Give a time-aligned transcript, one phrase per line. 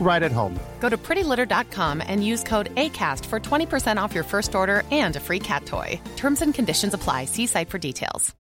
[0.00, 0.58] right at home.
[0.80, 5.20] Go to prettylitter.com and use code ACAST for 20% off your first order and a
[5.20, 6.00] free cat toy.
[6.16, 7.26] Terms and conditions apply.
[7.26, 8.34] See site for details.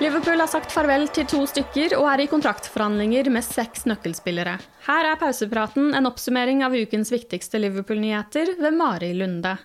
[0.00, 4.54] Liverpool har sagt farvel til to stykker og er i kontraktforhandlinger med seks nøkkelspillere.
[4.86, 9.58] Her er pausepraten en oppsummering av ukens viktigste Liverpool-nyheter ved Mari Lunde.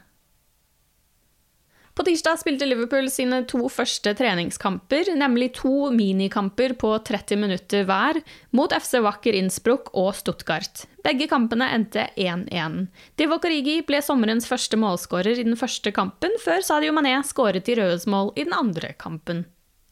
[1.95, 8.19] På tirsdag spilte Liverpool sine to første treningskamper, nemlig to minikamper på 30 minutter hver,
[8.51, 10.83] mot FC Wacker Innsbruck og Stuttgart.
[11.07, 12.89] Begge kampene endte 1-1.
[13.15, 17.79] Divock Origi ble sommerens første målskårer i den første kampen, før Sadio Mané skåret i
[17.79, 19.45] Rødes mål i den andre kampen.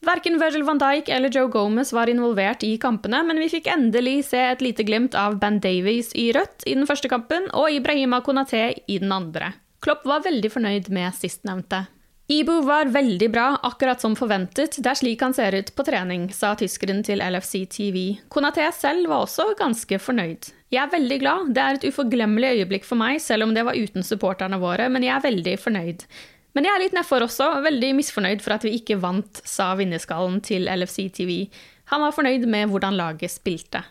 [0.03, 4.25] Verken Virgil van Dijk eller Joe Gomez var involvert i kampene, men vi fikk endelig
[4.33, 8.19] se et lite glimt av Ben Davies i rødt i den første kampen og Ibrahima
[8.25, 9.53] Konaté i den andre.
[9.83, 11.83] Klopp var veldig fornøyd med sistnevnte.
[12.31, 16.29] Ibu var veldig bra, akkurat som forventet, det er slik han ser ut på trening,
[16.31, 17.97] sa tyskeren til LFC TV.
[18.31, 20.47] Konaté selv var også ganske fornøyd.
[20.71, 23.75] Jeg er veldig glad, det er et uforglemmelig øyeblikk for meg, selv om det var
[23.75, 26.07] uten supporterne våre, men jeg er veldig fornøyd.
[26.55, 30.39] Men jeg er litt nedfor også, veldig misfornøyd for at vi ikke vant, sa vinnerskallen
[30.47, 31.35] til LFC TV.
[31.91, 33.83] Han var fornøyd med hvordan laget spilte.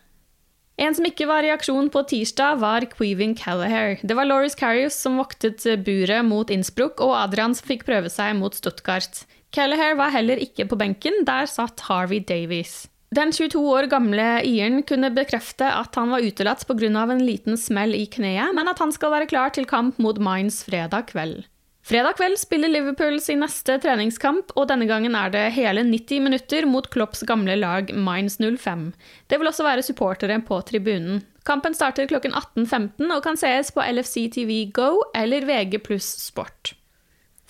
[0.83, 4.01] En som ikke var i aksjon på tirsdag, var Queeving Callahare.
[4.03, 8.35] Det var Lauris Carrius som voktet buret mot Innsbruck, og Adrian som fikk prøve seg
[8.41, 9.23] mot Stuttgart.
[9.55, 12.89] Callahare var heller ikke på benken, der satt Harvey Davies.
[13.15, 16.89] Den 22 år gamle Iren kunne bekrefte at han var utelatt pga.
[16.89, 20.65] en liten smell i kneet, men at han skal være klar til kamp mot Mines
[20.65, 21.45] fredag kveld.
[21.83, 26.67] Fredag kveld spiller Liverpool sin neste treningskamp, og denne gangen er det hele 90 minutter
[26.71, 28.93] mot Klopps gamle lag Mines 05.
[29.27, 31.25] Det vil også være supportere på tribunen.
[31.43, 36.77] Kampen starter klokken 18.15 og kan sees på LFC TV Go eller VG pluss Sport.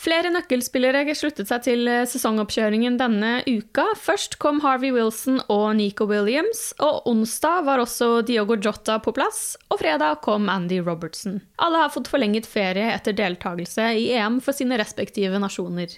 [0.02, 3.84] Flere nøkkelspillere sluttet seg til eh, sesongoppkjøringen denne uka.
[4.02, 9.54] Først kom Harvey Wilson og Nico Williams, og onsdag var også Diogo Jota på plass,
[9.70, 11.38] og fredag kom Andy Robertson.
[11.62, 15.94] Alle har fått forlenget ferie etter deltakelse i EM for sine respektive nasjoner.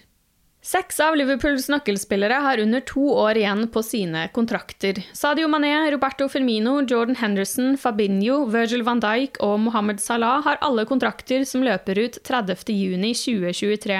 [0.64, 4.96] Seks av Liverpools nøkkelspillere har under to år igjen på sine kontrakter.
[5.12, 10.86] Sadio Mané, Roberto Firmino, Jordan Henderson, Fabinho, Virgil van Dijk og Mohammed Salah har alle
[10.88, 13.98] kontrakter som løper ut 30.6.2023.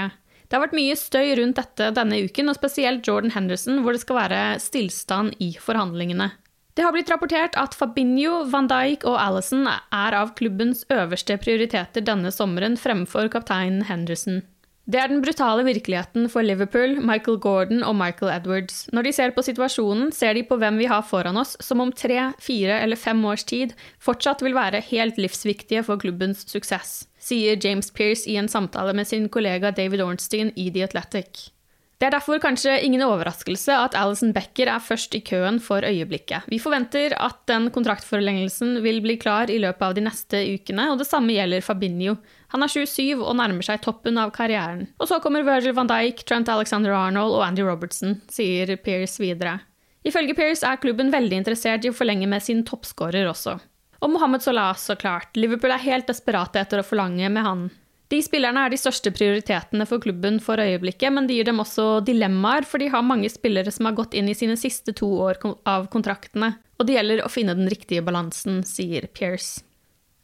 [0.49, 4.01] Det har vært mye støy rundt dette denne uken, og spesielt Jordan Henderson, hvor det
[4.07, 6.31] skal være stillstand i forhandlingene.
[6.75, 12.09] Det har blitt rapportert at Fabinho, van Dijk og Alison er av klubbens øverste prioriteter
[12.09, 14.41] denne sommeren fremfor kapteinen Henderson.
[14.84, 18.83] Det er den brutale virkeligheten for Liverpool, Michael Gordon og Michael Edwards.
[18.93, 21.93] Når de ser på situasjonen, ser de på hvem vi har foran oss, som om
[21.93, 23.72] tre, fire eller fem års tid
[24.05, 29.09] fortsatt vil være helt livsviktige for klubbens suksess, sier James Pearce i en samtale med
[29.09, 31.48] sin kollega David Ornstein i The Athletic.
[31.97, 36.45] Det er derfor kanskje ingen overraskelse at Alison Becker er først i køen for øyeblikket.
[36.53, 41.01] Vi forventer at den kontraktforlengelsen vil bli klar i løpet av de neste ukene, og
[41.01, 42.19] det samme gjelder Fabinho.
[42.54, 44.86] Han er 27 og nærmer seg toppen av karrieren.
[45.03, 49.59] Og så kommer Virgil van Dijk, Trent Alexander Arnold og Andy Robertson, sier Pearce videre.
[50.06, 53.56] Ifølge Pearce er klubben veldig interessert i å forlenge med sin toppskårer også.
[54.04, 55.34] Og Mohammed Salah, så klart.
[55.34, 57.66] Liverpool er helt desperate etter å forlange med han.
[58.12, 62.04] De spillerne er de største prioritetene for klubben for øyeblikket, men det gir dem også
[62.07, 65.41] dilemmaer, for de har mange spillere som har gått inn i sine siste to år
[65.66, 69.65] av kontraktene, og det gjelder å finne den riktige balansen, sier Pierce.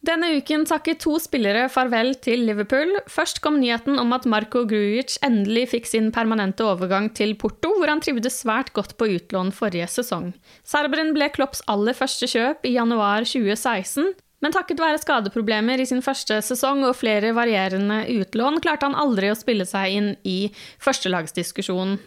[0.01, 2.95] Denne uken takket to spillere farvel til Liverpool.
[3.13, 7.93] Først kom nyheten om at Marco Grujic endelig fikk sin permanente overgang til Porto, hvor
[7.93, 10.31] han trivdes svært godt på utlån forrige sesong.
[10.65, 16.01] Serberen ble Klopps aller første kjøp i januar 2016, men takket være skadeproblemer i sin
[16.01, 20.39] første sesong og flere varierende utlån, klarte han aldri å spille seg inn i
[20.81, 21.99] førstelagsdiskusjonen.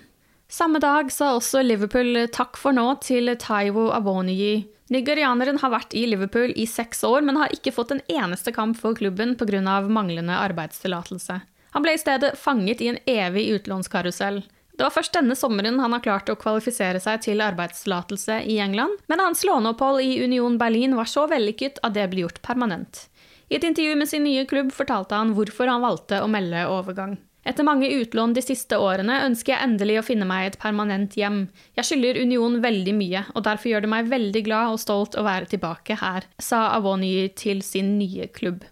[0.50, 6.04] Samme dag sa også Liverpool takk for nå til Taiwo Avonigi, Nigerianeren har vært i
[6.06, 9.82] Liverpool i seks år, men har ikke fått en eneste kamp for klubben pga.
[9.90, 11.40] manglende arbeidstillatelse.
[11.74, 14.44] Han ble i stedet fanget i en evig utlånskarusell.
[14.78, 19.02] Det var først denne sommeren han har klart å kvalifisere seg til arbeidstillatelse i England,
[19.10, 23.08] men hans låneopphold i Union Berlin var så vellykket at det ble gjort permanent.
[23.50, 27.18] I et intervju med sin nye klubb fortalte han hvorfor han valgte å melde overgang.
[27.44, 31.42] Etter mange utlån de siste årene ønsker jeg endelig å finne meg et permanent hjem.
[31.76, 35.26] Jeg skylder Union veldig mye, og derfor gjør det meg veldig glad og stolt å
[35.28, 38.64] være tilbake her, sa Avony til sin nye klubb.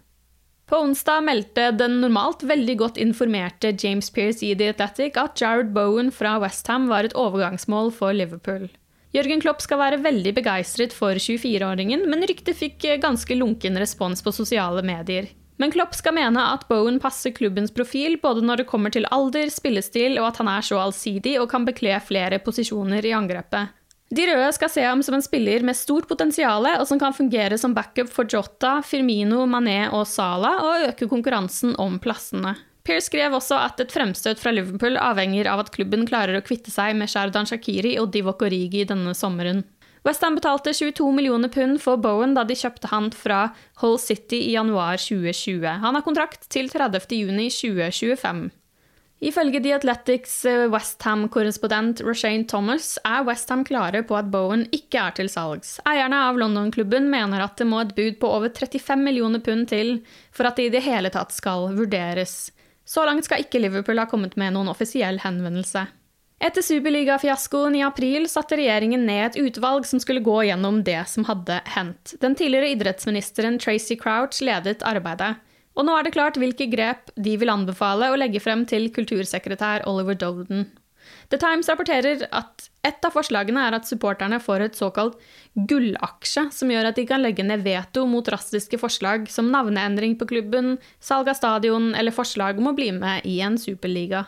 [0.72, 5.74] På onsdag meldte den normalt veldig godt informerte James Pearce i The Athletic at Jared
[5.76, 8.70] Bowen fra Westham var et overgangsmål for Liverpool.
[9.12, 14.32] Jørgen Klopp skal være veldig begeistret for 24-åringen, men ryktet fikk ganske lunken respons på
[14.32, 15.28] sosiale medier.
[15.62, 19.46] Men Klopp skal mene at Bowen passer klubbens profil både når det kommer til alder,
[19.46, 23.70] spillestil og at han er så allsidig og kan bekle flere posisjoner i angrepet.
[24.12, 27.56] De røde skal se ham som en spiller med stort potensial og som kan fungere
[27.62, 32.56] som backup for Jota, Firmino, Mané og Sala og øke konkurransen om plassene.
[32.82, 36.74] Pearce skrev også at et fremstøt fra Liverpool avhenger av at klubben klarer å kvitte
[36.74, 39.62] seg med Shardan Shakiri og Divok Origi denne sommeren.
[40.02, 43.52] Westham betalte 22 millioner pund for Bowen da de kjøpte han fra
[43.82, 45.62] Hull City i januar 2020.
[45.84, 47.06] Han har kontrakt til 30.
[47.14, 48.48] juni 2025.
[49.22, 55.14] Ifølge The Athletics eh, Westham-korrespondent Roshane Thomas er Westham klare på at Bowen ikke er
[55.14, 55.76] til salgs.
[55.86, 60.00] Eierne av London-klubben mener at det må et bud på over 35 millioner pund til
[60.34, 62.50] for at det i det hele tatt skal vurderes.
[62.82, 65.86] Så langt skal ikke Liverpool ha kommet med noen offisiell henvendelse.
[66.42, 71.22] Etter superligafiaskoen i april satte regjeringen ned et utvalg som skulle gå gjennom det som
[71.28, 72.16] hadde hendt.
[72.18, 75.36] Den tidligere idrettsministeren Tracy Crouch ledet arbeidet.
[75.78, 79.86] Og nå er det klart hvilke grep de vil anbefale å legge frem til kultursekretær
[79.86, 80.66] Oliver Dowden.
[81.30, 85.22] The Times rapporterer at et av forslagene er at supporterne får et såkalt
[85.70, 90.26] gullaksje, som gjør at de kan legge ned veto mot drastiske forslag som navneendring på
[90.34, 94.26] klubben, salg av stadion eller forslag om å bli med i en superliga.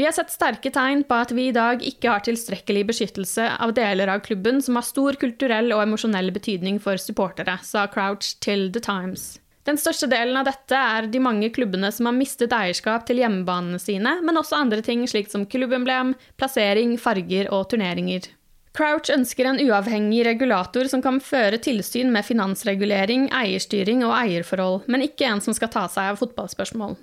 [0.00, 3.74] Vi har sett sterke tegn på at vi i dag ikke har tilstrekkelig beskyttelse av
[3.76, 8.70] deler av klubben som har stor kulturell og emosjonell betydning for supportere, sa Crouch til
[8.72, 9.26] The Times.
[9.68, 13.82] Den største delen av dette er de mange klubbene som har mistet eierskap til hjemmebanene
[13.82, 18.30] sine, men også andre ting slik som klubbemblem, plassering, farger og turneringer.
[18.72, 25.04] Crouch ønsker en uavhengig regulator som kan føre tilsyn med finansregulering, eierstyring og eierforhold, men
[25.10, 26.96] ikke en som skal ta seg av fotballspørsmål.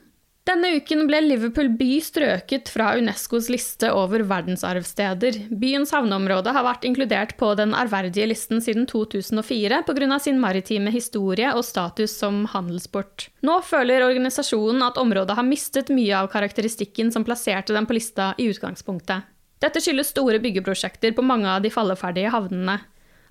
[0.47, 5.41] Denne uken ble Liverpool by strøket fra Unescos liste over verdensarvsteder.
[5.59, 10.19] Byens havneområde har vært inkludert på den ærverdige listen siden 2004 pga.
[10.23, 13.27] sin maritime historie og status som handelsport.
[13.43, 18.33] Nå føler organisasjonen at området har mistet mye av karakteristikken som plasserte dem på lista
[18.37, 19.27] i utgangspunktet.
[19.59, 22.77] Dette skyldes store byggeprosjekter på mange av de falleferdige havnene.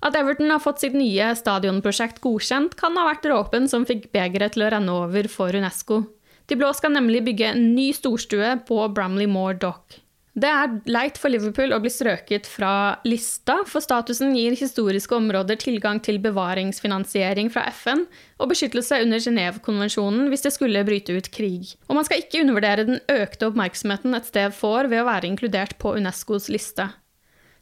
[0.05, 4.53] At Everton har fått sitt nye stadionprosjekt godkjent, kan ha vært dråpen som fikk begeret
[4.53, 6.03] til å renne over for Unesco.
[6.47, 9.99] De blå skal nemlig bygge en ny storstue på Bramley Moor Dock.
[10.37, 15.57] Det er leit for Liverpool å bli strøket fra lista, for statusen gir historiske områder
[15.57, 18.03] tilgang til bevaringsfinansiering fra FN
[18.37, 21.73] og beskyttelse under Genévekonvensjonen hvis det skulle bryte ut krig.
[21.89, 25.73] Og man skal ikke undervurdere den økte oppmerksomheten et sted får ved å være inkludert
[25.81, 26.85] på Unescos liste.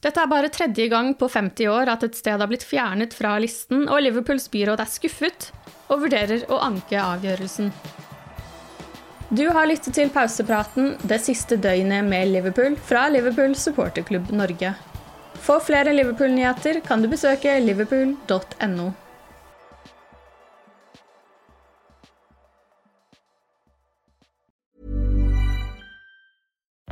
[0.04, 3.38] Dette er bare tredje gang på 50 år at et sted har blitt fjernet fra
[3.40, 5.48] listen, og Liverpools byråd er skuffet
[5.88, 7.72] og vurderer å anke avgjørelsen.
[9.30, 14.76] Du har lyttet til pausepraten det siste døgnet med Liverpool fra Liverpool supporterklubb Norge.
[15.42, 18.92] For flere Liverpool-nyheter kan du besøke liverpool.no.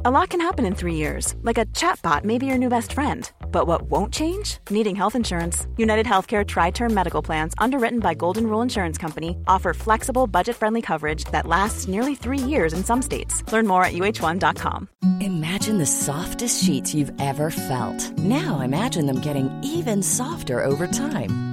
[0.06, 2.94] A lot can happen in three years, like a chatbot may be your new best
[2.94, 3.32] friend.
[3.54, 4.58] But what won't change?
[4.70, 5.68] Needing health insurance.
[5.78, 10.58] United Healthcare Tri Term Medical Plans, underwritten by Golden Rule Insurance Company, offer flexible, budget
[10.58, 13.44] friendly coverage that lasts nearly three years in some states.
[13.54, 14.90] Learn more at uh1.com.
[15.22, 18.18] Imagine the softest sheets you've ever felt.
[18.18, 21.53] Now imagine them getting even softer over time.